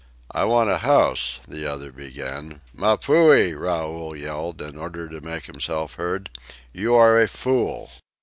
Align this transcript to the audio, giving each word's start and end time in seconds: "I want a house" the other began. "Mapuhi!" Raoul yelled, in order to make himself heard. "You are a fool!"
"I 0.31 0.45
want 0.45 0.67
a 0.71 0.79
house" 0.79 1.37
the 1.47 1.67
other 1.67 1.91
began. 1.91 2.61
"Mapuhi!" 2.75 3.53
Raoul 3.53 4.15
yelled, 4.15 4.59
in 4.59 4.75
order 4.75 5.07
to 5.07 5.21
make 5.21 5.45
himself 5.45 5.93
heard. 5.93 6.31
"You 6.73 6.95
are 6.95 7.19
a 7.21 7.27
fool!" 7.27 7.91